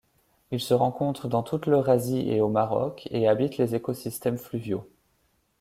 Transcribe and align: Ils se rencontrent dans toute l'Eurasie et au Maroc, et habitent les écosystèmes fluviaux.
Ils 0.49 0.59
se 0.59 0.73
rencontrent 0.73 1.27
dans 1.27 1.43
toute 1.43 1.67
l'Eurasie 1.67 2.27
et 2.27 2.41
au 2.41 2.49
Maroc, 2.49 3.07
et 3.11 3.27
habitent 3.27 3.57
les 3.59 3.75
écosystèmes 3.75 4.39
fluviaux. 4.39 4.87